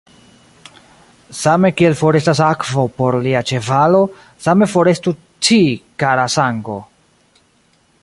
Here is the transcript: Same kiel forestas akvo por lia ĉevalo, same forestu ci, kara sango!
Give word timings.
Same 1.39 1.71
kiel 1.81 1.97
forestas 1.99 2.41
akvo 2.47 2.87
por 3.01 3.19
lia 3.27 3.43
ĉevalo, 3.53 4.01
same 4.49 4.71
forestu 4.75 5.17
ci, 5.49 5.63
kara 6.05 6.29
sango! 6.39 6.81